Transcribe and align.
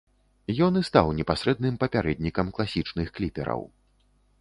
Ён 0.67 0.73
і 0.81 0.83
стаў 0.89 1.11
непасрэдным 1.19 1.77
папярэднікам 1.85 2.53
класічных 2.59 3.07
кліпераў. 3.21 3.61